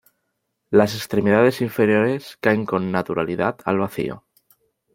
Las 0.71 0.95
extremidades 0.95 1.61
inferiores 1.61 2.35
caen 2.37 2.65
con 2.65 2.91
naturalidad 2.91 3.59
al 3.65 3.77
vacío. 3.77 4.25